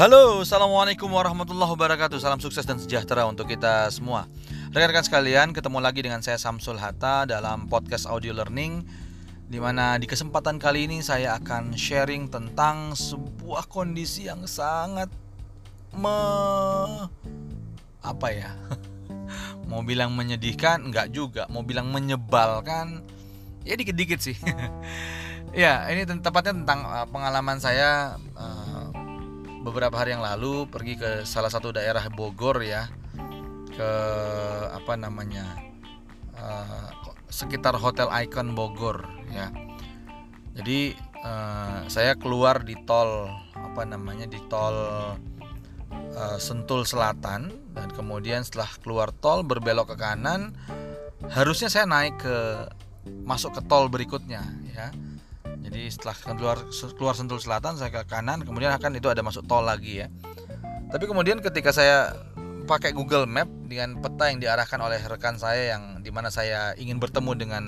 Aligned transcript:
Halo, 0.00 0.40
Assalamualaikum 0.40 1.12
warahmatullahi 1.12 1.76
wabarakatuh 1.76 2.24
Salam 2.24 2.40
sukses 2.40 2.64
dan 2.64 2.80
sejahtera 2.80 3.28
untuk 3.28 3.44
kita 3.44 3.84
semua 3.92 4.24
Rekan-rekan 4.72 5.04
sekalian, 5.04 5.52
ketemu 5.52 5.76
lagi 5.76 6.00
dengan 6.00 6.24
saya 6.24 6.40
Samsul 6.40 6.80
Hatta 6.80 7.28
dalam 7.28 7.68
podcast 7.68 8.08
audio 8.08 8.32
learning 8.32 8.80
Di 9.52 9.60
mana 9.60 10.00
di 10.00 10.08
kesempatan 10.08 10.56
kali 10.56 10.88
ini 10.88 11.04
saya 11.04 11.36
akan 11.36 11.76
sharing 11.76 12.32
tentang 12.32 12.96
sebuah 12.96 13.68
kondisi 13.68 14.24
yang 14.24 14.48
sangat 14.48 15.12
me... 15.92 16.16
Apa 18.00 18.32
ya? 18.32 18.56
Mau 19.68 19.84
bilang 19.84 20.16
menyedihkan? 20.16 20.80
Enggak 20.80 21.12
juga 21.12 21.44
Mau 21.52 21.60
bilang 21.60 21.92
menyebalkan? 21.92 23.04
Ya 23.68 23.76
dikit-dikit 23.76 24.16
sih 24.16 24.40
Ya, 25.50 25.82
ini 25.90 26.06
tepatnya 26.06 26.54
tentang 26.62 26.86
uh, 26.86 27.06
pengalaman 27.10 27.58
saya 27.58 28.14
uh, 28.38 28.59
beberapa 29.60 29.92
hari 30.00 30.16
yang 30.16 30.24
lalu 30.24 30.64
pergi 30.68 30.96
ke 30.96 31.10
salah 31.28 31.52
satu 31.52 31.76
daerah 31.76 32.08
Bogor 32.08 32.64
ya 32.64 32.88
ke 33.70 33.90
apa 34.72 34.96
namanya 34.96 35.44
uh, 36.36 36.88
sekitar 37.28 37.76
Hotel 37.76 38.08
Icon 38.24 38.56
Bogor 38.56 39.04
ya. 39.30 39.52
Jadi 40.56 40.96
uh, 41.22 41.86
saya 41.86 42.16
keluar 42.18 42.64
di 42.66 42.74
tol 42.88 43.30
apa 43.54 43.86
namanya 43.86 44.26
di 44.26 44.40
tol 44.50 44.76
uh, 46.16 46.38
Sentul 46.40 46.88
Selatan. 46.88 47.70
Dan 47.70 47.86
kemudian 47.94 48.42
setelah 48.42 48.66
keluar 48.82 49.14
tol 49.14 49.46
berbelok 49.46 49.94
ke 49.94 49.96
kanan 50.02 50.58
harusnya 51.30 51.70
saya 51.70 51.86
naik 51.86 52.18
ke 52.18 52.66
masuk 53.22 53.54
ke 53.54 53.62
tol 53.70 53.86
berikutnya 53.86 54.42
ya 54.74 54.90
jadi 55.70 55.86
setelah 55.86 56.16
keluar 56.34 56.58
keluar 56.98 57.14
Sentul 57.14 57.38
Selatan 57.38 57.78
saya 57.78 57.94
ke 57.94 58.02
kanan, 58.10 58.42
kemudian 58.42 58.74
akan 58.74 58.98
itu 58.98 59.06
ada 59.06 59.22
masuk 59.22 59.46
tol 59.46 59.62
lagi 59.62 60.02
ya. 60.02 60.10
Tapi 60.90 61.06
kemudian 61.06 61.38
ketika 61.38 61.70
saya 61.70 62.10
pakai 62.66 62.90
Google 62.90 63.30
Map 63.30 63.46
dengan 63.70 64.02
peta 64.02 64.34
yang 64.34 64.42
diarahkan 64.42 64.82
oleh 64.82 64.98
rekan 64.98 65.38
saya 65.38 65.78
yang 65.78 66.02
di 66.02 66.10
mana 66.10 66.26
saya 66.34 66.74
ingin 66.74 66.98
bertemu 66.98 67.32
dengan 67.38 67.62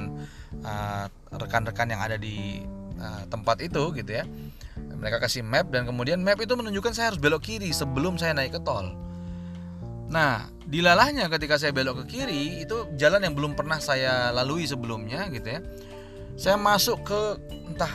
uh, 0.66 1.06
rekan-rekan 1.30 1.86
uh, 1.86 1.92
yang 1.94 2.02
ada 2.02 2.16
di 2.18 2.66
uh, 2.98 3.22
tempat 3.30 3.62
itu 3.62 3.94
gitu 3.94 4.10
ya. 4.10 4.26
Mereka 4.74 5.22
kasih 5.22 5.42
map 5.46 5.70
dan 5.70 5.86
kemudian 5.86 6.22
map 6.22 6.38
itu 6.38 6.54
menunjukkan 6.54 6.94
saya 6.94 7.14
harus 7.14 7.22
belok 7.22 7.42
kiri 7.42 7.70
sebelum 7.70 8.18
saya 8.18 8.34
naik 8.34 8.58
ke 8.58 8.60
tol. 8.62 8.94
Nah, 10.10 10.46
dilalahnya 10.66 11.30
ketika 11.30 11.58
saya 11.58 11.70
belok 11.70 12.02
ke 12.06 12.18
kiri 12.18 12.66
itu 12.66 12.90
jalan 12.98 13.22
yang 13.22 13.34
belum 13.34 13.54
pernah 13.54 13.78
saya 13.78 14.30
lalui 14.34 14.66
sebelumnya 14.66 15.26
gitu 15.30 15.58
ya 15.58 15.62
saya 16.36 16.56
masuk 16.56 17.02
ke 17.06 17.20
entah 17.68 17.92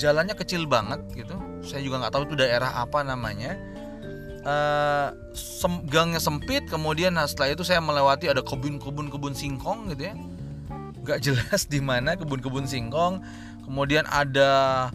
jalannya 0.00 0.32
kecil 0.36 0.64
banget 0.64 1.00
gitu. 1.12 1.36
Saya 1.60 1.84
juga 1.84 2.00
nggak 2.00 2.12
tahu 2.16 2.22
itu 2.30 2.36
daerah 2.40 2.80
apa 2.80 3.04
namanya. 3.04 3.56
Uh, 4.40 5.12
sem 5.36 5.84
gangnya 5.84 6.16
sempit 6.16 6.64
kemudian 6.64 7.12
nah, 7.12 7.28
setelah 7.28 7.52
itu 7.52 7.60
saya 7.60 7.76
melewati 7.76 8.32
ada 8.32 8.40
kebun-kebun 8.40 9.12
kebun 9.12 9.36
singkong 9.36 9.92
gitu 9.92 10.08
ya. 10.08 10.14
Nggak 11.04 11.18
jelas 11.20 11.68
di 11.68 11.80
mana 11.84 12.16
kebun-kebun 12.16 12.64
singkong. 12.64 13.20
Kemudian 13.68 14.08
ada 14.08 14.88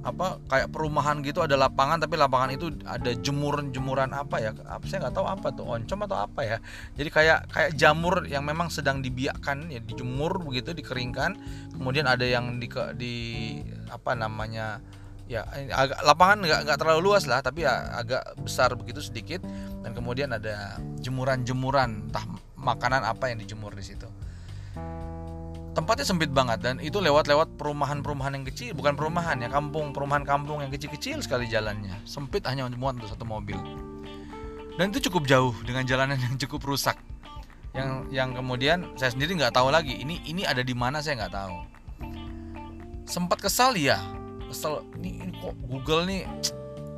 apa 0.00 0.40
kayak 0.48 0.72
perumahan 0.72 1.20
gitu 1.20 1.44
ada 1.44 1.60
lapangan 1.60 2.00
tapi 2.00 2.16
lapangan 2.16 2.56
itu 2.56 2.72
ada 2.88 3.12
jemuran-jemuran 3.12 4.16
apa 4.16 4.40
ya? 4.40 4.50
Saya 4.88 5.08
nggak 5.08 5.14
tahu 5.14 5.26
apa 5.28 5.48
tuh 5.52 5.68
oncom 5.68 6.00
atau 6.08 6.18
apa 6.24 6.40
ya? 6.40 6.56
Jadi 6.96 7.08
kayak 7.12 7.38
kayak 7.52 7.70
jamur 7.76 8.24
yang 8.24 8.48
memang 8.48 8.72
sedang 8.72 9.04
dibiakkan 9.04 9.68
ya 9.68 9.80
dijemur 9.84 10.40
begitu 10.40 10.72
dikeringkan. 10.72 11.36
Kemudian 11.76 12.08
ada 12.08 12.24
yang 12.24 12.56
di 12.56 12.68
di 12.96 13.14
apa 13.92 14.16
namanya 14.16 14.80
ya 15.28 15.44
agak 15.52 16.00
lapangan 16.02 16.38
nggak 16.48 16.60
nggak 16.66 16.78
terlalu 16.80 17.00
luas 17.12 17.28
lah 17.28 17.38
tapi 17.44 17.68
ya 17.68 17.92
agak 18.00 18.24
besar 18.40 18.72
begitu 18.72 19.04
sedikit. 19.04 19.44
Dan 19.84 19.92
kemudian 19.92 20.32
ada 20.32 20.80
jemuran-jemuran 21.04 22.08
entah 22.08 22.24
makanan 22.56 23.04
apa 23.04 23.28
yang 23.28 23.40
dijemur 23.40 23.76
di 23.76 23.84
situ 23.84 24.08
tempatnya 25.70 26.06
sempit 26.06 26.30
banget 26.34 26.58
dan 26.62 26.74
itu 26.82 26.98
lewat-lewat 26.98 27.54
perumahan-perumahan 27.54 28.42
yang 28.42 28.46
kecil 28.46 28.74
bukan 28.74 28.98
perumahan 28.98 29.38
ya 29.38 29.46
kampung 29.46 29.94
perumahan 29.94 30.26
kampung 30.26 30.62
yang 30.62 30.70
kecil-kecil 30.72 31.22
sekali 31.22 31.46
jalannya. 31.46 31.94
Sempit 32.02 32.42
hanya 32.46 32.66
muat 32.74 32.98
untuk 32.98 33.10
satu 33.10 33.22
mobil. 33.22 33.58
Dan 34.74 34.90
itu 34.90 35.10
cukup 35.10 35.28
jauh 35.28 35.54
dengan 35.62 35.84
jalanan 35.86 36.18
yang 36.18 36.34
cukup 36.40 36.74
rusak. 36.74 36.96
Yang 37.70 37.90
yang 38.10 38.30
kemudian 38.34 38.90
saya 38.98 39.14
sendiri 39.14 39.38
nggak 39.38 39.54
tahu 39.54 39.70
lagi 39.70 39.94
ini 39.94 40.18
ini 40.26 40.42
ada 40.42 40.64
di 40.64 40.74
mana 40.74 40.98
saya 40.98 41.22
nggak 41.22 41.34
tahu. 41.34 41.56
Sempat 43.06 43.38
kesal 43.42 43.74
ya 43.78 43.98
kesel 44.50 44.82
ini, 44.98 45.22
ini 45.22 45.32
kok 45.38 45.54
Google 45.70 46.02
nih 46.10 46.26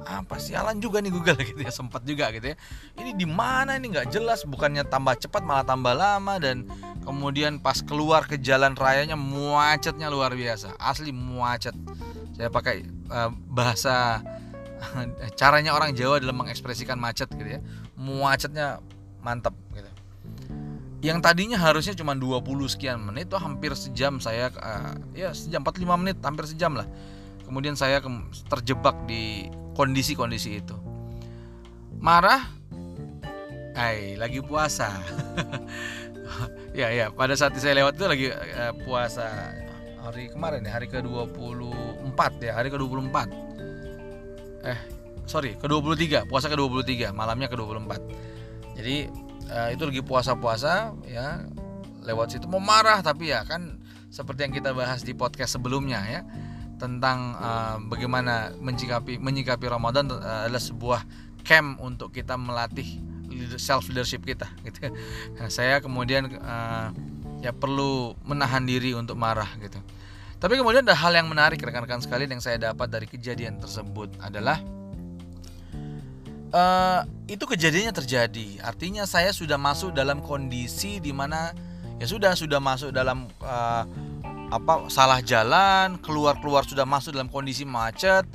apa 0.07 0.39
sih 0.39 0.55
Alan 0.55 0.83
juga 0.83 0.99
nih 0.99 1.13
Google 1.15 1.39
gitu 1.51 1.61
ya 1.63 1.73
sempat 1.73 2.03
juga 2.03 2.31
gitu 2.35 2.53
ya. 2.53 2.57
Ini 2.99 3.15
di 3.15 3.27
mana 3.27 3.79
ini? 3.79 3.93
Nggak 3.93 4.11
jelas 4.11 4.43
bukannya 4.47 4.87
tambah 4.87 5.19
cepat 5.19 5.43
malah 5.47 5.67
tambah 5.67 5.95
lama 5.95 6.39
dan 6.43 6.67
kemudian 7.03 7.59
pas 7.63 7.79
keluar 7.83 8.27
ke 8.27 8.39
jalan 8.39 8.75
rayanya 8.75 9.15
macetnya 9.19 10.11
luar 10.11 10.35
biasa. 10.35 10.75
Asli 10.79 11.11
macet 11.15 11.75
saya 12.35 12.49
pakai 12.49 12.87
uh, 13.13 13.31
bahasa 13.51 14.25
caranya 15.41 15.77
orang 15.77 15.95
Jawa 15.95 16.19
dalam 16.19 16.43
mengekspresikan 16.43 16.99
macet 16.99 17.31
gitu 17.35 17.59
ya. 17.59 17.61
Macetnya 17.95 18.83
mantap 19.23 19.55
gitu. 19.77 19.91
Yang 21.03 21.19
tadinya 21.19 21.59
harusnya 21.59 21.99
cuma 21.99 22.15
20 22.15 22.47
sekian 22.71 23.03
menit 23.03 23.27
itu 23.27 23.39
hampir 23.39 23.75
sejam 23.75 24.23
saya 24.23 24.55
uh, 24.55 24.95
ya 25.15 25.35
sejam 25.35 25.67
45 25.67 26.03
menit 26.03 26.17
hampir 26.23 26.47
sejam 26.47 26.79
lah. 26.79 26.87
Kemudian 27.43 27.75
saya 27.77 28.01
terjebak 28.49 28.97
di 29.05 29.51
kondisi-kondisi 29.75 30.61
itu. 30.61 30.77
Marah? 31.99 32.49
Hai, 33.73 34.17
lagi 34.21 34.41
puasa. 34.45 34.91
Ya 36.73 36.89
ya 36.89 37.13
pada 37.13 37.37
saat 37.37 37.53
saya 37.61 37.77
lewat 37.77 38.01
itu 38.01 38.05
lagi 38.09 38.27
uh, 38.33 38.73
puasa 38.89 39.53
hari 40.01 40.33
kemarin 40.33 40.65
ya 40.65 40.81
hari 40.81 40.89
ke-24 40.89 42.21
ya 42.41 42.57
hari 42.57 42.73
ke-24 42.73 43.17
eh 44.65 44.81
sorry 45.29 45.53
ke-23 45.61 46.25
puasa 46.33 46.49
ke-23 46.49 47.13
malamnya 47.13 47.53
ke-24 47.53 47.93
jadi 48.81 49.13
uh, 49.53 49.69
itu 49.69 49.83
lagi 49.85 50.01
puasa-puasa 50.01 50.97
ya 51.05 51.45
lewat 52.03 52.35
situ. 52.35 52.47
Mau 52.51 52.59
marah 52.59 53.01
tapi 53.01 53.31
ya 53.31 53.47
kan 53.47 53.79
seperti 54.13 54.49
yang 54.49 54.55
kita 54.55 54.71
bahas 54.77 55.01
di 55.07 55.17
podcast 55.17 55.57
sebelumnya 55.57 56.01
ya 56.05 56.21
tentang 56.83 57.39
uh, 57.39 57.79
bagaimana 57.87 58.51
menyikapi 58.59 59.23
menyikapi 59.23 59.71
Ramadan 59.71 60.11
uh, 60.11 60.51
adalah 60.51 60.59
sebuah 60.59 61.01
camp 61.47 61.79
untuk 61.79 62.11
kita 62.11 62.35
melatih 62.35 62.99
self 63.55 63.87
leadership 63.87 64.27
kita 64.27 64.51
gitu 64.67 64.91
nah, 65.39 65.47
saya 65.47 65.79
kemudian 65.79 66.27
uh, 66.43 66.91
ya 67.43 67.51
perlu 67.51 68.15
menahan 68.23 68.63
diri 68.63 68.95
untuk 68.95 69.19
marah 69.19 69.51
gitu. 69.59 69.83
Tapi 70.39 70.59
kemudian 70.59 70.83
ada 70.87 70.95
hal 70.95 71.15
yang 71.15 71.27
menarik 71.27 71.59
rekan-rekan 71.59 72.03
sekalian 72.03 72.39
yang 72.39 72.43
saya 72.43 72.59
dapat 72.59 72.91
dari 72.91 73.07
kejadian 73.07 73.59
tersebut 73.63 74.11
adalah 74.23 74.59
uh, 76.55 77.03
itu 77.27 77.43
kejadiannya 77.43 77.95
terjadi. 77.95 78.63
Artinya 78.63 79.07
saya 79.07 79.35
sudah 79.35 79.59
masuk 79.59 79.91
dalam 79.91 80.23
kondisi 80.23 81.03
di 81.03 81.11
mana 81.11 81.51
ya 81.99 82.07
sudah 82.07 82.35
sudah 82.39 82.63
masuk 82.63 82.95
dalam 82.95 83.27
uh, 83.43 83.87
apa 84.53 84.93
salah 84.93 85.25
jalan 85.25 85.97
keluar 86.05 86.37
keluar 86.37 86.69
sudah 86.69 86.85
masuk 86.85 87.17
dalam 87.17 87.33
kondisi 87.33 87.65
macet 87.65 88.29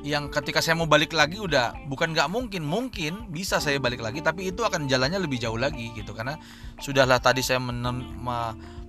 yang 0.00 0.32
ketika 0.32 0.64
saya 0.64 0.76
mau 0.76 0.88
balik 0.88 1.12
lagi 1.12 1.36
udah 1.36 1.76
bukan 1.88 2.16
nggak 2.16 2.28
mungkin 2.32 2.64
mungkin 2.64 3.28
bisa 3.28 3.60
saya 3.60 3.76
balik 3.76 4.00
lagi 4.00 4.24
tapi 4.24 4.48
itu 4.48 4.64
akan 4.64 4.88
jalannya 4.88 5.20
lebih 5.20 5.36
jauh 5.36 5.60
lagi 5.60 5.92
gitu. 5.92 6.16
Karena 6.16 6.40
sudahlah 6.80 7.20
tadi 7.20 7.44
saya 7.44 7.60
menem, 7.60 8.04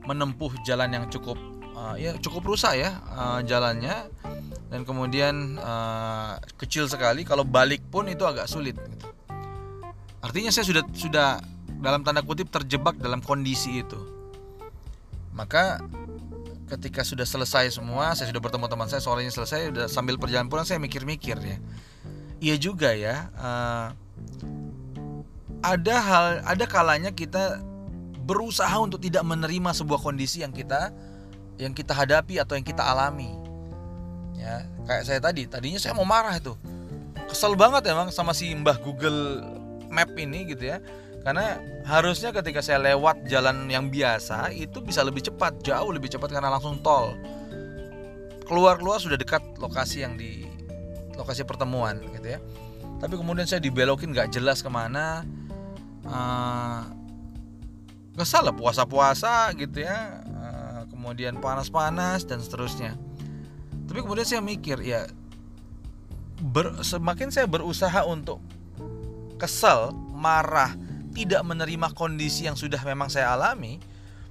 menempuh 0.07 0.55
jalan 0.63 0.87
yang 0.87 1.05
cukup 1.11 1.35
uh, 1.75 1.99
ya 1.99 2.15
cukup 2.19 2.55
rusak 2.55 2.79
ya 2.79 2.99
uh, 3.11 3.39
jalannya. 3.43 4.07
Dan 4.71 4.87
kemudian 4.87 5.59
uh, 5.59 6.39
kecil 6.55 6.87
sekali 6.87 7.27
kalau 7.27 7.43
balik 7.43 7.83
pun 7.91 8.07
itu 8.07 8.23
agak 8.23 8.47
sulit 8.47 8.79
gitu. 8.79 9.07
artinya 10.23 10.47
saya 10.53 10.63
sudah 10.63 10.83
sudah 10.95 11.29
dalam 11.81 12.07
tanda 12.07 12.23
kutip 12.23 12.47
terjebak 12.47 12.95
dalam 13.03 13.19
kondisi 13.19 13.83
itu. 13.83 13.99
Maka 15.35 15.83
ketika 16.71 17.03
sudah 17.03 17.27
selesai 17.27 17.75
semua 17.75 18.15
saya 18.15 18.31
sudah 18.31 18.39
bertemu 18.39 18.65
teman 18.71 18.87
saya 18.87 19.03
sorenya 19.03 19.31
selesai 19.33 19.75
udah 19.75 19.85
sambil 19.91 20.15
perjalanan 20.15 20.47
pulang 20.47 20.63
saya 20.63 20.79
mikir-mikir 20.79 21.35
ya. 21.35 21.57
Iya 22.41 22.55
juga 22.57 22.95
ya 22.95 23.27
uh, 23.35 23.87
ada 25.61 25.95
hal 25.99 26.25
ada 26.47 26.65
kalanya 26.65 27.11
kita 27.11 27.59
berusaha 28.23 28.71
untuk 28.79 29.03
tidak 29.03 29.21
menerima 29.27 29.75
sebuah 29.75 29.99
kondisi 29.99 30.41
yang 30.41 30.55
kita 30.55 30.95
yang 31.59 31.75
kita 31.75 31.91
hadapi 31.91 32.39
atau 32.39 32.55
yang 32.55 32.65
kita 32.65 32.81
alami. 32.81 33.29
Ya 34.39 34.65
kayak 34.87 35.03
saya 35.05 35.19
tadi 35.19 35.45
tadinya 35.45 35.77
saya 35.77 35.91
mau 35.91 36.07
marah 36.07 36.33
itu. 36.39 36.55
Kesel 37.27 37.53
banget 37.59 37.91
emang 37.91 38.09
sama 38.15 38.31
si 38.31 38.51
mbah 38.55 38.79
Google 38.79 39.43
Map 39.91 40.15
ini 40.15 40.47
gitu 40.55 40.71
ya 40.71 40.79
karena 41.21 41.61
harusnya 41.85 42.33
ketika 42.33 42.65
saya 42.65 42.81
lewat 42.81 43.29
jalan 43.29 43.69
yang 43.69 43.93
biasa 43.93 44.49
itu 44.57 44.81
bisa 44.81 45.05
lebih 45.05 45.21
cepat 45.21 45.61
jauh 45.61 45.93
lebih 45.93 46.09
cepat 46.09 46.33
karena 46.33 46.49
langsung 46.49 46.81
tol. 46.81 47.13
Keluar 48.45 48.81
keluar 48.81 48.97
sudah 48.97 49.15
dekat 49.15 49.41
lokasi 49.61 50.01
yang 50.01 50.17
di 50.17 50.49
lokasi 51.13 51.45
pertemuan 51.45 52.01
gitu 52.17 52.37
ya. 52.37 52.39
Tapi 52.97 53.17
kemudian 53.17 53.45
saya 53.45 53.61
dibelokin 53.61 54.13
nggak 54.13 54.33
jelas 54.33 54.65
ke 54.65 54.69
mana. 54.69 55.21
Uh, 56.01 56.89
kesal 58.17 58.49
lah 58.49 58.55
puasa-puasa 58.57 59.53
gitu 59.53 59.85
ya. 59.85 60.25
Uh, 60.25 60.81
kemudian 60.89 61.37
panas-panas 61.37 62.25
dan 62.25 62.41
seterusnya. 62.41 62.97
Tapi 63.85 64.01
kemudian 64.01 64.25
saya 64.25 64.41
mikir 64.41 64.81
ya 64.81 65.05
ber, 66.41 66.81
semakin 66.81 67.29
saya 67.29 67.45
berusaha 67.45 68.01
untuk 68.09 68.41
kesal 69.37 69.93
marah 70.13 70.73
tidak 71.11 71.43
menerima 71.43 71.91
kondisi 71.93 72.47
yang 72.47 72.55
sudah 72.55 72.79
memang 72.83 73.11
saya 73.11 73.35
alami 73.35 73.77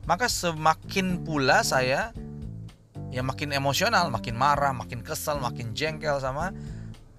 maka 0.08 0.26
semakin 0.26 1.22
pula 1.22 1.60
saya 1.60 2.10
ya 3.10 3.20
makin 3.26 3.50
emosional, 3.50 4.08
makin 4.08 4.38
marah, 4.38 4.72
makin 4.72 5.02
kesal, 5.02 5.42
makin 5.42 5.74
jengkel 5.74 6.16
sama 6.22 6.54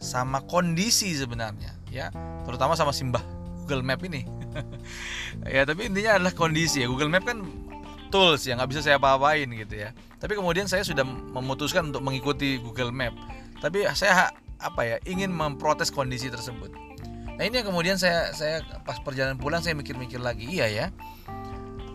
sama 0.01 0.41
kondisi 0.49 1.13
sebenarnya, 1.13 1.77
ya. 1.93 2.09
Terutama 2.47 2.73
sama 2.73 2.95
simbah 2.95 3.21
Google 3.61 3.85
Map 3.85 4.01
ini. 4.07 4.25
ya, 5.55 5.67
tapi 5.67 5.91
intinya 5.91 6.17
adalah 6.17 6.33
kondisi 6.33 6.81
ya. 6.81 6.87
Google 6.89 7.11
Map 7.11 7.27
kan 7.27 7.45
tools 8.09 8.47
ya, 8.49 8.57
nggak 8.57 8.71
bisa 8.71 8.81
saya 8.81 8.95
apa-apain 8.97 9.45
gitu 9.51 9.77
ya. 9.77 9.93
Tapi 10.17 10.33
kemudian 10.33 10.65
saya 10.65 10.81
sudah 10.81 11.05
memutuskan 11.05 11.93
untuk 11.93 12.01
mengikuti 12.01 12.57
Google 12.57 12.89
Map. 12.89 13.13
Tapi 13.61 13.85
saya 13.93 14.33
apa 14.57 14.81
ya, 14.83 14.97
ingin 15.05 15.29
memprotes 15.29 15.93
kondisi 15.93 16.33
tersebut. 16.33 16.73
Nah, 17.41 17.49
ini 17.49 17.57
yang 17.57 17.73
kemudian 17.73 17.97
saya 17.97 18.29
saya 18.37 18.61
pas 18.85 19.01
perjalanan 19.01 19.33
pulang 19.33 19.65
saya 19.65 19.73
mikir-mikir 19.73 20.21
lagi, 20.21 20.45
iya 20.45 20.69
ya. 20.69 20.85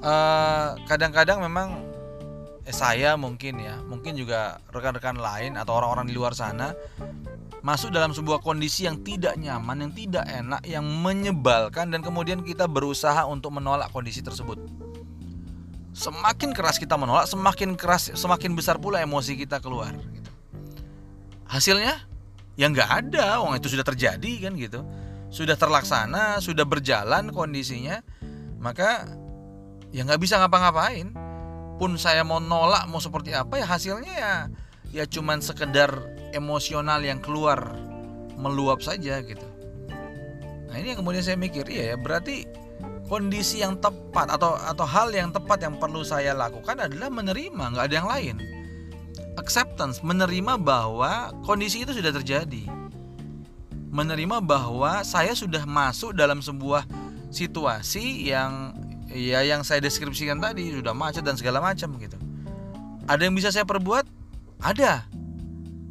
Eh, 0.02 0.68
kadang-kadang 0.90 1.38
uh, 1.38 1.46
memang 1.46 1.68
eh, 2.66 2.74
saya 2.74 3.14
mungkin 3.14 3.62
ya, 3.62 3.78
mungkin 3.86 4.18
juga 4.18 4.58
rekan-rekan 4.74 5.14
lain 5.14 5.54
atau 5.54 5.78
orang-orang 5.78 6.10
di 6.10 6.18
luar 6.18 6.34
sana 6.34 6.74
masuk 7.62 7.94
dalam 7.94 8.10
sebuah 8.10 8.42
kondisi 8.42 8.90
yang 8.90 8.98
tidak 9.06 9.38
nyaman, 9.38 9.86
yang 9.86 9.92
tidak 9.94 10.26
enak, 10.26 10.66
yang 10.66 10.82
menyebalkan 10.82 11.94
dan 11.94 12.02
kemudian 12.02 12.42
kita 12.42 12.66
berusaha 12.66 13.22
untuk 13.30 13.54
menolak 13.54 13.94
kondisi 13.94 14.26
tersebut. 14.26 14.58
Semakin 15.94 16.58
keras 16.58 16.74
kita 16.74 16.98
menolak, 16.98 17.30
semakin 17.30 17.78
keras, 17.78 18.10
semakin 18.18 18.58
besar 18.58 18.82
pula 18.82 18.98
emosi 18.98 19.38
kita 19.38 19.62
keluar. 19.62 19.94
Gitu. 19.94 20.30
Hasilnya 21.46 22.02
ya 22.58 22.66
nggak 22.66 22.90
ada, 22.90 23.38
wong 23.46 23.54
itu 23.54 23.70
sudah 23.70 23.86
terjadi 23.86 24.50
kan 24.50 24.58
gitu, 24.58 24.82
sudah 25.30 25.58
terlaksana, 25.58 26.38
sudah 26.38 26.62
berjalan 26.64 27.34
kondisinya, 27.34 28.00
maka 28.62 29.06
ya 29.90 30.02
nggak 30.02 30.20
bisa 30.20 30.38
ngapa-ngapain 30.42 31.14
pun 31.76 32.00
saya 32.00 32.24
mau 32.24 32.40
nolak 32.40 32.88
mau 32.88 32.98
seperti 32.98 33.36
apa 33.36 33.60
ya 33.60 33.66
hasilnya 33.68 34.12
ya 34.16 34.34
ya 34.92 35.04
cuman 35.04 35.44
sekedar 35.44 35.92
emosional 36.32 37.04
yang 37.04 37.20
keluar 37.20 37.76
meluap 38.36 38.80
saja 38.80 39.20
gitu. 39.24 39.46
Nah 40.72 40.76
ini 40.76 40.92
yang 40.92 41.00
kemudian 41.00 41.24
saya 41.24 41.36
mikir 41.36 41.68
iya 41.68 41.94
ya 41.94 41.96
berarti 41.96 42.48
kondisi 43.08 43.62
yang 43.62 43.78
tepat 43.78 44.28
atau 44.32 44.56
atau 44.56 44.84
hal 44.84 45.12
yang 45.14 45.30
tepat 45.32 45.62
yang 45.64 45.76
perlu 45.78 46.02
saya 46.02 46.34
lakukan 46.36 46.76
adalah 46.76 47.08
menerima 47.08 47.64
nggak 47.76 47.86
ada 47.92 47.96
yang 47.96 48.08
lain. 48.08 48.36
Acceptance 49.36 50.00
menerima 50.00 50.56
bahwa 50.56 51.32
kondisi 51.44 51.84
itu 51.84 51.92
sudah 51.92 52.12
terjadi. 52.12 52.64
Menerima 53.96 54.44
bahwa 54.44 55.00
saya 55.08 55.32
sudah 55.32 55.64
masuk 55.64 56.12
dalam 56.12 56.44
sebuah 56.44 56.84
situasi 57.32 58.28
yang 58.28 58.76
ya 59.08 59.40
yang 59.40 59.64
saya 59.64 59.80
deskripsikan 59.80 60.36
tadi 60.36 60.68
sudah 60.68 60.92
macet 60.92 61.24
dan 61.24 61.40
segala 61.40 61.64
macam 61.64 61.96
gitu. 61.96 62.20
Ada 63.08 63.24
yang 63.24 63.32
bisa 63.32 63.48
saya 63.48 63.64
perbuat? 63.64 64.04
Ada. 64.60 65.08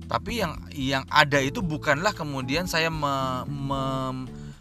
Tapi 0.06 0.38
yang 0.38 0.54
yang 0.70 1.04
ada 1.10 1.42
itu 1.42 1.66
bukanlah 1.66 2.14
kemudian 2.14 2.70
saya 2.70 2.94
me, 2.94 3.42
me, 3.50 3.82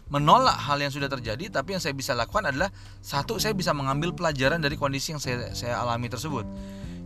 menolak 0.09 0.57
hal 0.57 0.81
yang 0.81 0.89
sudah 0.89 1.05
terjadi 1.05 1.53
tapi 1.53 1.77
yang 1.77 1.81
saya 1.83 1.93
bisa 1.93 2.17
lakukan 2.17 2.49
adalah 2.49 2.73
satu 3.03 3.37
saya 3.37 3.53
bisa 3.53 3.75
mengambil 3.77 4.09
pelajaran 4.09 4.57
dari 4.57 4.73
kondisi 4.73 5.13
yang 5.13 5.21
saya 5.21 5.53
saya 5.53 5.77
alami 5.77 6.09
tersebut. 6.09 6.49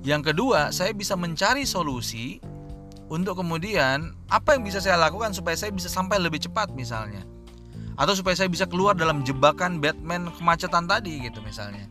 Yang 0.08 0.32
kedua 0.32 0.72
saya 0.72 0.96
bisa 0.96 1.20
mencari 1.20 1.68
solusi 1.68 2.40
untuk 3.10 3.42
kemudian 3.42 4.14
apa 4.30 4.56
yang 4.56 4.64
bisa 4.64 4.78
saya 4.78 4.96
lakukan 4.96 5.34
supaya 5.34 5.58
saya 5.58 5.74
bisa 5.74 5.90
sampai 5.90 6.22
lebih 6.22 6.40
cepat 6.46 6.70
misalnya? 6.78 7.26
Atau 8.00 8.16
supaya 8.16 8.38
saya 8.38 8.48
bisa 8.48 8.70
keluar 8.70 8.96
dalam 8.96 9.26
jebakan 9.26 9.82
Batman 9.82 10.32
kemacetan 10.38 10.86
tadi 10.86 11.20
gitu 11.26 11.42
misalnya? 11.42 11.90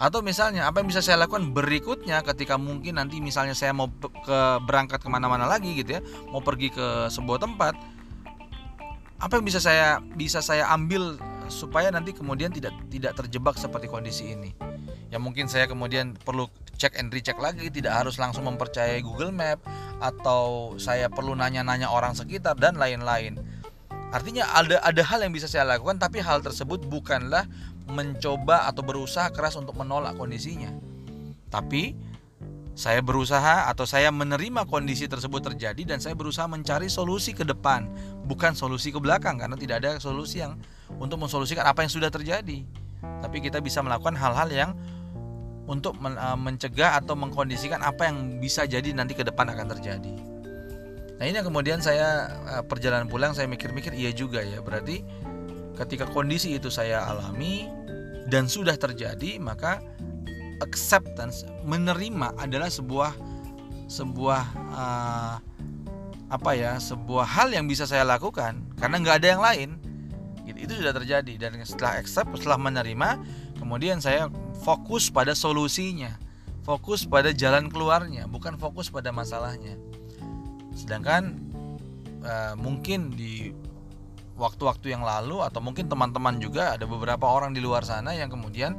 Atau 0.00 0.24
misalnya 0.24 0.68
apa 0.68 0.80
yang 0.80 0.88
bisa 0.88 1.04
saya 1.04 1.20
lakukan 1.20 1.52
berikutnya 1.52 2.24
ketika 2.24 2.56
mungkin 2.56 2.96
nanti 2.96 3.20
misalnya 3.20 3.52
saya 3.56 3.72
mau 3.76 3.88
ke 4.00 4.38
berangkat 4.64 5.00
ke 5.00 5.08
mana-mana 5.12 5.44
lagi 5.44 5.76
gitu 5.76 5.98
ya 5.98 6.00
mau 6.32 6.40
pergi 6.40 6.72
ke 6.72 7.12
sebuah 7.12 7.36
tempat 7.36 7.76
apa 9.20 9.32
yang 9.36 9.44
bisa 9.44 9.60
saya 9.60 10.00
bisa 10.16 10.40
saya 10.40 10.64
ambil 10.72 11.20
supaya 11.52 11.92
nanti 11.92 12.16
kemudian 12.16 12.48
tidak 12.48 12.72
tidak 12.88 13.12
terjebak 13.12 13.60
seperti 13.60 13.92
kondisi 13.92 14.32
ini? 14.32 14.56
Ya 15.12 15.20
mungkin 15.20 15.50
saya 15.50 15.68
kemudian 15.68 16.16
perlu 16.16 16.48
cek 16.80 16.96
and 16.96 17.12
recheck 17.12 17.36
lagi 17.36 17.68
tidak 17.68 17.92
harus 17.92 18.16
langsung 18.16 18.48
mempercayai 18.48 19.04
Google 19.04 19.36
Map 19.36 19.60
atau 20.00 20.74
saya 20.80 21.12
perlu 21.12 21.36
nanya-nanya 21.36 21.92
orang 21.92 22.16
sekitar 22.16 22.56
dan 22.56 22.80
lain-lain 22.80 23.36
Artinya 24.10 24.42
ada 24.50 24.82
ada 24.82 25.02
hal 25.06 25.22
yang 25.22 25.30
bisa 25.30 25.46
saya 25.46 25.62
lakukan 25.62 26.02
tapi 26.02 26.18
hal 26.18 26.42
tersebut 26.42 26.82
bukanlah 26.90 27.46
mencoba 27.86 28.66
atau 28.66 28.82
berusaha 28.82 29.30
keras 29.30 29.54
untuk 29.54 29.78
menolak 29.78 30.18
kondisinya. 30.18 30.74
Tapi 31.46 31.94
saya 32.74 32.98
berusaha 33.02 33.70
atau 33.70 33.86
saya 33.86 34.10
menerima 34.10 34.66
kondisi 34.66 35.06
tersebut 35.06 35.54
terjadi 35.54 35.94
dan 35.94 36.02
saya 36.02 36.18
berusaha 36.18 36.50
mencari 36.50 36.90
solusi 36.90 37.34
ke 37.34 37.46
depan, 37.46 37.86
bukan 38.26 38.54
solusi 38.58 38.90
ke 38.90 38.98
belakang 38.98 39.38
karena 39.38 39.54
tidak 39.54 39.82
ada 39.86 39.90
solusi 40.02 40.42
yang 40.42 40.58
untuk 40.98 41.22
mensolusikan 41.22 41.62
apa 41.62 41.86
yang 41.86 41.92
sudah 41.94 42.10
terjadi. 42.10 42.66
Tapi 43.22 43.38
kita 43.38 43.62
bisa 43.62 43.78
melakukan 43.78 44.18
hal-hal 44.18 44.50
yang 44.50 44.70
untuk 45.70 45.94
eh, 46.02 46.38
mencegah 46.38 46.98
atau 46.98 47.14
mengkondisikan 47.14 47.78
apa 47.86 48.10
yang 48.10 48.42
bisa 48.42 48.66
jadi 48.66 48.90
nanti 48.90 49.14
ke 49.14 49.22
depan 49.22 49.46
akan 49.54 49.70
terjadi. 49.78 50.14
Nah 51.22 51.24
ini 51.24 51.38
kemudian 51.38 51.78
saya 51.78 52.26
eh, 52.58 52.64
perjalanan 52.66 53.06
pulang 53.06 53.30
saya 53.30 53.46
mikir-mikir 53.46 53.94
iya 53.94 54.10
juga 54.10 54.42
ya 54.42 54.58
berarti 54.58 55.06
ketika 55.78 56.10
kondisi 56.10 56.58
itu 56.58 56.68
saya 56.68 57.06
alami 57.06 57.70
dan 58.26 58.50
sudah 58.50 58.74
terjadi 58.74 59.38
maka 59.38 59.78
acceptance 60.60 61.48
menerima 61.64 62.36
adalah 62.36 62.68
sebuah 62.68 63.16
sebuah 63.88 64.42
uh, 64.70 65.34
apa 66.30 66.50
ya 66.54 66.78
sebuah 66.78 67.26
hal 67.26 67.50
yang 67.50 67.66
bisa 67.66 67.88
saya 67.88 68.06
lakukan 68.06 68.60
karena 68.78 69.02
nggak 69.02 69.16
ada 69.18 69.28
yang 69.34 69.42
lain 69.42 69.70
gitu, 70.46 70.58
itu 70.68 70.72
sudah 70.84 70.94
terjadi 70.94 71.32
dan 71.40 71.58
setelah 71.64 71.98
accept 71.98 72.30
setelah 72.38 72.60
menerima 72.60 73.18
kemudian 73.58 73.98
saya 73.98 74.30
fokus 74.60 75.08
pada 75.08 75.32
solusinya. 75.32 76.16
Fokus 76.60 77.08
pada 77.08 77.32
jalan 77.32 77.72
keluarnya 77.72 78.28
bukan 78.28 78.60
fokus 78.60 78.92
pada 78.92 79.10
masalahnya. 79.10 79.80
Sedangkan 80.76 81.40
uh, 82.22 82.54
mungkin 82.54 83.16
di 83.16 83.50
waktu-waktu 84.40 84.96
yang 84.96 85.04
lalu 85.04 85.44
atau 85.44 85.60
mungkin 85.60 85.88
teman-teman 85.88 86.40
juga 86.40 86.76
ada 86.76 86.88
beberapa 86.88 87.28
orang 87.28 87.52
di 87.52 87.60
luar 87.60 87.84
sana 87.84 88.16
yang 88.16 88.32
kemudian 88.32 88.72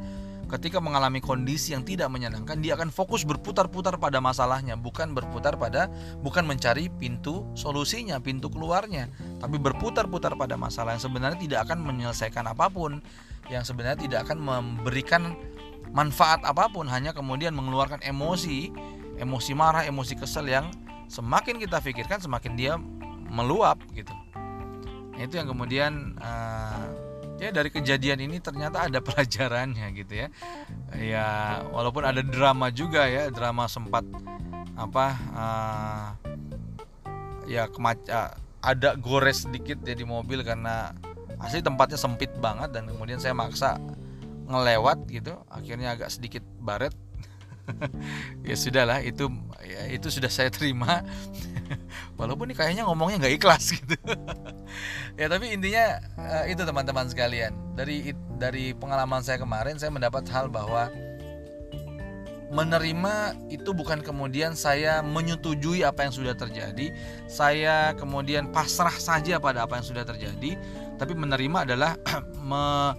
ketika 0.50 0.84
mengalami 0.84 1.24
kondisi 1.24 1.72
yang 1.72 1.86
tidak 1.88 2.12
menyenangkan 2.12 2.60
dia 2.60 2.76
akan 2.76 2.92
fokus 2.92 3.24
berputar-putar 3.24 3.96
pada 3.96 4.20
masalahnya 4.20 4.76
bukan 4.76 5.16
berputar 5.16 5.56
pada 5.56 5.88
bukan 6.20 6.44
mencari 6.44 6.92
pintu 6.92 7.48
solusinya 7.56 8.20
pintu 8.20 8.52
keluarnya 8.52 9.08
tapi 9.40 9.56
berputar-putar 9.56 10.36
pada 10.36 10.60
masalah 10.60 11.00
yang 11.00 11.04
sebenarnya 11.08 11.40
tidak 11.40 11.60
akan 11.70 11.80
menyelesaikan 11.88 12.52
apa 12.52 12.68
pun 12.68 13.00
yang 13.48 13.64
sebenarnya 13.64 14.04
tidak 14.04 14.20
akan 14.28 14.44
memberikan 14.44 15.40
manfaat 15.92 16.44
apa 16.48 16.72
pun 16.72 16.88
hanya 16.88 17.12
kemudian 17.12 17.52
mengeluarkan 17.52 18.00
emosi 18.04 18.72
emosi 19.20 19.52
marah 19.54 19.86
emosi 19.86 20.18
kesel 20.18 20.48
yang 20.48 20.72
semakin 21.12 21.60
kita 21.60 21.78
pikirkan 21.84 22.24
semakin 22.24 22.54
dia 22.56 22.74
meluap 23.28 23.78
gitu. 23.94 24.12
Itu 25.20 25.38
yang 25.38 25.52
kemudian 25.52 26.18
uh, 26.18 26.88
ya 27.38 27.52
dari 27.52 27.70
kejadian 27.70 28.24
ini 28.26 28.40
ternyata 28.40 28.88
ada 28.88 29.04
pelajarannya 29.08 29.88
gitu 29.94 30.14
ya. 30.26 30.28
Ya 30.96 31.28
walaupun 31.70 32.08
ada 32.08 32.24
drama 32.24 32.72
juga 32.72 33.06
ya 33.06 33.28
drama 33.30 33.68
sempat 33.68 34.08
apa 34.80 35.08
uh, 35.36 36.08
ya 37.46 37.68
kemaca 37.68 38.40
ada 38.62 38.90
gores 38.96 39.46
sedikit 39.46 39.84
ya 39.84 39.94
di 39.94 40.06
mobil 40.08 40.42
karena 40.46 40.96
asli 41.42 41.60
tempatnya 41.60 41.98
sempit 41.98 42.32
banget 42.38 42.72
dan 42.72 42.86
kemudian 42.88 43.18
saya 43.18 43.34
maksa 43.34 43.78
ngelewat 44.52 45.08
gitu 45.08 45.34
akhirnya 45.48 45.96
agak 45.96 46.12
sedikit 46.12 46.44
baret. 46.60 46.94
Ya 48.48 48.58
sudahlah 48.58 49.00
itu 49.06 49.30
ya, 49.64 49.88
itu 49.94 50.08
sudah 50.12 50.28
saya 50.28 50.50
terima. 50.52 51.06
Walaupun 52.20 52.50
ini 52.52 52.56
kayaknya 52.58 52.84
ngomongnya 52.90 53.22
nggak 53.22 53.36
ikhlas 53.38 53.72
gitu. 53.78 53.96
Ya 55.20 55.28
tapi 55.28 55.52
intinya 55.52 56.00
uh, 56.18 56.46
itu 56.48 56.64
teman-teman 56.64 57.08
sekalian. 57.08 57.54
Dari 57.78 58.16
dari 58.40 58.76
pengalaman 58.76 59.22
saya 59.24 59.40
kemarin 59.40 59.78
saya 59.78 59.94
mendapat 59.94 60.26
hal 60.32 60.48
bahwa 60.50 60.90
menerima 62.52 63.40
itu 63.48 63.72
bukan 63.72 64.04
kemudian 64.04 64.60
saya 64.60 65.00
menyetujui 65.00 65.88
apa 65.88 66.04
yang 66.04 66.14
sudah 66.14 66.36
terjadi, 66.36 66.92
saya 67.32 67.96
kemudian 67.96 68.52
pasrah 68.52 68.92
saja 68.92 69.40
pada 69.40 69.64
apa 69.64 69.80
yang 69.80 69.88
sudah 69.88 70.04
terjadi, 70.04 70.60
tapi 71.00 71.16
menerima 71.16 71.64
adalah 71.64 71.96
me 72.50 72.92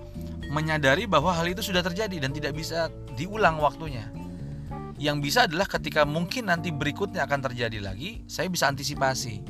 menyadari 0.52 1.08
bahwa 1.08 1.32
hal 1.32 1.48
itu 1.48 1.64
sudah 1.64 1.80
terjadi 1.80 2.20
dan 2.20 2.30
tidak 2.36 2.52
bisa 2.52 2.92
diulang 3.16 3.56
waktunya. 3.56 4.12
Yang 5.00 5.16
bisa 5.24 5.38
adalah 5.48 5.66
ketika 5.66 6.04
mungkin 6.04 6.52
nanti 6.52 6.68
berikutnya 6.68 7.24
akan 7.24 7.40
terjadi 7.50 7.80
lagi, 7.80 8.22
saya 8.28 8.46
bisa 8.52 8.68
antisipasi. 8.68 9.40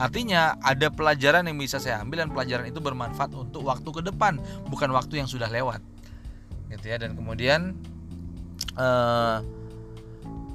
Artinya 0.00 0.56
ada 0.64 0.88
pelajaran 0.88 1.44
yang 1.44 1.60
bisa 1.60 1.76
saya 1.76 2.00
ambil 2.00 2.24
dan 2.24 2.32
pelajaran 2.32 2.64
itu 2.72 2.80
bermanfaat 2.80 3.30
untuk 3.36 3.68
waktu 3.68 3.86
ke 3.92 4.00
depan, 4.08 4.40
bukan 4.72 4.88
waktu 4.96 5.20
yang 5.20 5.28
sudah 5.28 5.52
lewat. 5.52 5.84
Gitu 6.72 6.88
ya 6.88 6.96
dan 6.96 7.12
kemudian 7.12 7.76
uh, 8.80 9.44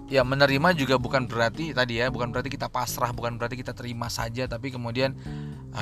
ya 0.09 0.21
menerima 0.21 0.77
juga 0.77 1.01
bukan 1.01 1.25
berarti 1.25 1.73
tadi 1.73 2.01
ya 2.01 2.13
bukan 2.13 2.29
berarti 2.29 2.53
kita 2.53 2.69
pasrah 2.69 3.09
bukan 3.09 3.41
berarti 3.41 3.57
kita 3.57 3.73
terima 3.73 4.05
saja 4.05 4.45
tapi 4.45 4.69
kemudian 4.69 5.17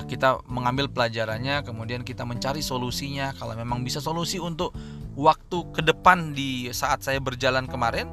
kita 0.02 0.42
mengambil 0.50 0.90
pelajarannya 0.90 1.62
kemudian 1.62 2.02
kita 2.02 2.26
mencari 2.26 2.66
solusinya. 2.66 3.38
Kalau 3.38 3.54
memang 3.54 3.86
bisa 3.86 4.02
solusi 4.02 4.42
untuk 4.42 4.74
waktu 5.14 5.58
ke 5.70 5.82
depan 5.86 6.34
di 6.34 6.74
saat 6.74 7.06
saya 7.06 7.22
berjalan 7.22 7.70
kemarin 7.70 8.10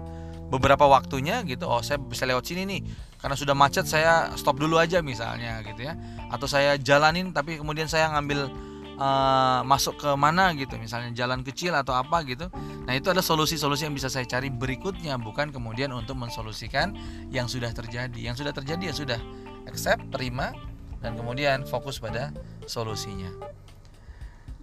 beberapa 0.51 0.83
waktunya 0.85 1.47
gitu 1.47 1.71
oh 1.71 1.81
saya 1.81 1.97
bisa 1.97 2.29
lewat 2.29 2.45
sini 2.45 2.69
nih. 2.69 2.81
Karena 3.21 3.37
sudah 3.37 3.57
macet 3.57 3.89
saya 3.89 4.33
stop 4.37 4.61
dulu 4.61 4.77
aja 4.77 5.01
misalnya 5.01 5.65
gitu 5.65 5.89
ya. 5.89 5.97
Atau 6.29 6.45
saya 6.45 6.77
jalanin 6.77 7.33
tapi 7.33 7.57
kemudian 7.57 7.89
saya 7.89 8.13
ngambil 8.13 8.53
uh, 9.01 9.61
masuk 9.65 9.97
ke 9.97 10.11
mana 10.21 10.53
gitu. 10.53 10.77
Misalnya 10.77 11.17
jalan 11.17 11.41
kecil 11.41 11.73
atau 11.73 11.97
apa 11.97 12.21
gitu. 12.29 12.53
Nah 12.85 12.93
itu 12.93 13.09
ada 13.09 13.25
solusi-solusi 13.25 13.89
yang 13.89 13.97
bisa 13.97 14.13
saya 14.13 14.29
cari 14.29 14.53
berikutnya 14.53 15.17
bukan 15.17 15.49
kemudian 15.49 15.97
untuk 15.97 16.21
mensolusikan 16.21 16.93
yang 17.33 17.49
sudah 17.49 17.73
terjadi. 17.73 18.21
Yang 18.21 18.45
sudah 18.45 18.53
terjadi 18.53 18.93
ya 18.93 18.95
sudah 18.97 19.21
accept 19.69 20.13
terima 20.13 20.53
dan 21.01 21.17
kemudian 21.17 21.65
fokus 21.65 21.99
pada 22.01 22.33
solusinya. 22.69 23.33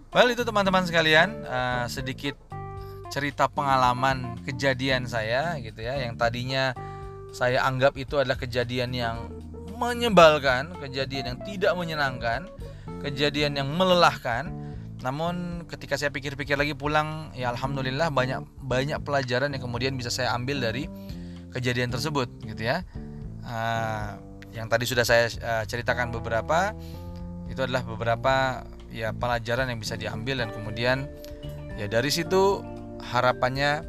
Well 0.08 0.32
itu 0.32 0.40
teman-teman 0.40 0.88
sekalian 0.88 1.44
uh, 1.44 1.84
sedikit 1.90 2.38
cerita 3.12 3.48
pengalaman 3.48 4.40
kejadian 4.44 5.04
saya 5.04 5.56
gitu 5.60 5.80
ya 5.84 6.00
yang 6.00 6.16
tadinya 6.16 6.72
saya 7.32 7.64
anggap 7.64 7.96
itu 8.00 8.16
adalah 8.16 8.40
kejadian 8.40 8.92
yang 8.96 9.28
menyebalkan, 9.78 10.74
kejadian 10.80 11.24
yang 11.34 11.38
tidak 11.44 11.72
menyenangkan, 11.78 12.50
kejadian 13.04 13.54
yang 13.54 13.68
melelahkan. 13.70 14.50
Namun 14.98 15.62
ketika 15.70 15.94
saya 15.94 16.10
pikir-pikir 16.10 16.58
lagi 16.58 16.74
pulang 16.74 17.30
ya 17.30 17.54
alhamdulillah 17.54 18.10
banyak 18.10 18.42
banyak 18.58 18.98
pelajaran 19.06 19.54
yang 19.54 19.62
kemudian 19.62 19.94
bisa 19.94 20.10
saya 20.10 20.34
ambil 20.34 20.58
dari 20.58 20.90
kejadian 21.54 21.94
tersebut 21.94 22.26
gitu 22.42 22.66
ya. 22.66 22.82
Uh, 23.46 24.27
yang 24.58 24.66
tadi 24.66 24.84
sudah 24.90 25.06
saya 25.06 25.30
uh, 25.30 25.62
ceritakan 25.62 26.10
beberapa 26.10 26.74
itu 27.46 27.62
adalah 27.62 27.86
beberapa 27.86 28.66
ya 28.90 29.14
pelajaran 29.14 29.70
yang 29.70 29.78
bisa 29.78 29.94
diambil 29.94 30.42
dan 30.42 30.50
kemudian 30.50 31.06
ya 31.78 31.86
dari 31.86 32.10
situ 32.10 32.66
harapannya 32.98 33.86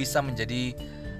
bisa 0.00 0.24
menjadi 0.24 0.72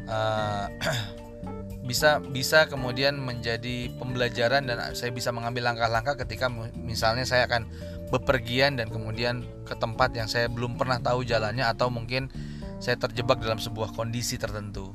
uh, 0.09 0.73
bisa 1.89 2.21
bisa 2.21 2.69
kemudian 2.69 3.17
menjadi 3.17 3.93
pembelajaran 3.97 4.65
dan 4.69 4.93
saya 4.93 5.13
bisa 5.13 5.33
mengambil 5.33 5.73
langkah-langkah 5.73 6.21
ketika 6.25 6.49
misalnya 6.77 7.25
saya 7.25 7.49
akan 7.49 7.69
bepergian 8.09 8.81
dan 8.81 8.89
kemudian 8.89 9.45
ke 9.69 9.77
tempat 9.77 10.17
yang 10.17 10.29
saya 10.29 10.49
belum 10.49 10.81
pernah 10.81 11.01
tahu 11.01 11.25
jalannya 11.25 11.65
atau 11.65 11.93
mungkin 11.93 12.33
saya 12.81 12.97
terjebak 12.97 13.41
dalam 13.41 13.61
sebuah 13.61 13.93
kondisi 13.97 14.37
tertentu. 14.41 14.93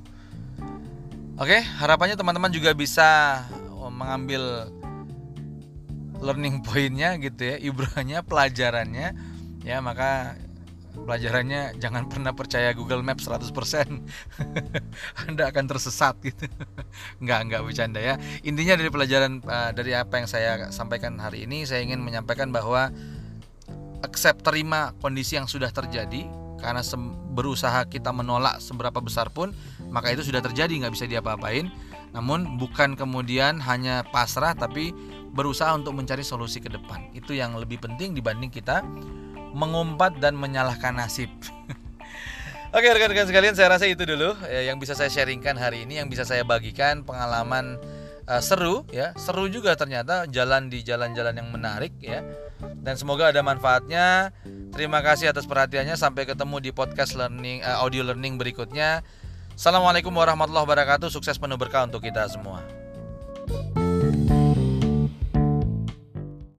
Oke, 1.44 1.60
harapannya 1.60 2.16
teman-teman 2.16 2.48
juga 2.56 2.72
bisa 2.72 3.44
oh, 3.76 3.92
mengambil 3.92 4.72
learning 6.24 6.64
pointnya 6.64 7.20
gitu 7.20 7.52
ya, 7.52 7.60
ibrahnya, 7.60 8.24
pelajarannya. 8.24 9.12
Ya 9.60 9.84
maka 9.84 10.40
pelajarannya 10.96 11.76
jangan 11.84 12.08
pernah 12.08 12.32
percaya 12.32 12.72
Google 12.72 13.04
Maps 13.04 13.28
100% 13.28 13.52
Anda 15.28 15.52
akan 15.52 15.66
tersesat 15.68 16.16
gitu. 16.24 16.48
Nggak 17.28 17.40
nggak 17.52 17.62
bercanda 17.68 18.00
ya. 18.00 18.16
Intinya 18.48 18.80
dari 18.80 18.88
pelajaran 18.88 19.44
uh, 19.44 19.76
dari 19.76 20.00
apa 20.00 20.24
yang 20.24 20.32
saya 20.32 20.72
sampaikan 20.72 21.20
hari 21.20 21.44
ini 21.44 21.68
saya 21.68 21.84
ingin 21.84 22.00
menyampaikan 22.00 22.56
bahwa 22.56 22.88
accept 24.00 24.48
terima 24.48 24.96
kondisi 25.04 25.36
yang 25.36 25.52
sudah 25.52 25.76
terjadi 25.76 26.24
karena 26.63 26.79
berusaha 27.36 27.84
kita 27.91 28.15
menolak 28.15 28.63
seberapa 28.63 29.03
besar 29.03 29.27
pun 29.27 29.51
maka 29.91 30.15
itu 30.15 30.24
sudah 30.24 30.39
terjadi 30.39 30.72
nggak 30.79 30.93
bisa 30.96 31.05
diapa-apain. 31.05 31.67
Namun 32.13 32.62
bukan 32.62 32.96
kemudian 32.96 33.60
hanya 33.62 34.05
pasrah 34.13 34.55
tapi 34.55 34.96
berusaha 35.34 35.74
untuk 35.74 35.98
mencari 35.98 36.24
solusi 36.24 36.63
ke 36.63 36.70
depan. 36.72 37.12
Itu 37.12 37.36
yang 37.36 37.58
lebih 37.58 37.82
penting 37.84 38.15
dibanding 38.15 38.53
kita 38.53 38.86
mengumpat 39.53 40.17
dan 40.24 40.38
menyalahkan 40.39 40.96
nasib. 40.96 41.29
Oke 42.74 42.89
rekan-rekan 42.89 43.29
sekalian 43.29 43.53
saya 43.53 43.77
rasa 43.77 43.86
itu 43.86 44.01
dulu 44.01 44.34
ya, 44.50 44.74
yang 44.74 44.82
bisa 44.82 44.98
saya 44.98 45.05
sharingkan 45.05 45.62
hari 45.62 45.86
ini 45.86 46.01
yang 46.01 46.10
bisa 46.10 46.25
saya 46.25 46.41
bagikan 46.41 47.05
pengalaman 47.05 47.77
uh, 48.25 48.41
seru 48.41 48.82
ya. 48.89 49.13
Seru 49.13 49.46
juga 49.46 49.77
ternyata 49.77 50.25
jalan 50.25 50.74
di 50.74 50.82
jalan-jalan 50.82 51.38
yang 51.38 51.50
menarik 51.53 51.93
ya 52.01 52.25
dan 52.84 53.00
semoga 53.00 53.32
ada 53.32 53.40
manfaatnya. 53.40 54.36
Terima 54.75 55.00
kasih 55.00 55.32
atas 55.32 55.48
perhatiannya. 55.48 55.96
Sampai 55.96 56.28
ketemu 56.28 56.60
di 56.60 56.70
podcast 56.75 57.16
learning 57.16 57.63
uh, 57.63 57.80
audio 57.80 58.04
learning 58.04 58.36
berikutnya. 58.36 59.02
Assalamualaikum 59.56 60.12
warahmatullahi 60.12 60.68
wabarakatuh. 60.68 61.08
Sukses 61.08 61.40
penuh 61.40 61.56
berkah 61.56 61.88
untuk 61.88 62.04
kita 62.04 62.28
semua 62.28 62.62